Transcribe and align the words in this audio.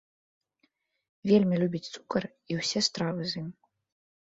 Вельмі 1.33 1.55
любіць 1.65 1.83
цукар 1.95 2.23
і 2.55 2.59
ўсе 2.63 2.79
стравы 2.89 3.23
з 3.35 3.41
ім. 3.45 3.49